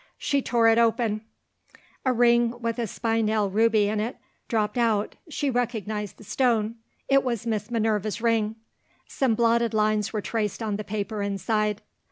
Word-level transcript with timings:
She 0.17 0.41
tore 0.41 0.67
it 0.67 0.79
open. 0.79 1.21
A 2.05 2.11
ring 2.11 2.59
with 2.59 2.79
a 2.79 2.87
spinel 2.87 3.51
ruby 3.51 3.87
in 3.87 3.99
it 3.99 4.17
dropped 4.47 4.75
out: 4.75 5.13
she 5.29 5.51
recognised 5.51 6.17
the 6.17 6.23
stone 6.23 6.77
it 7.07 7.23
was 7.23 7.45
Miss 7.45 7.69
Minerva's 7.69 8.19
ring. 8.19 8.55
Some 9.07 9.35
blotted 9.35 9.75
lines 9.75 10.11
were 10.11 10.19
traced 10.19 10.63
on 10.63 10.77
the 10.77 10.83
paper 10.83 11.21
inside. 11.21 11.83